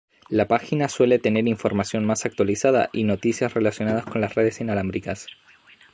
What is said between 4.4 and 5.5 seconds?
inalámbricas.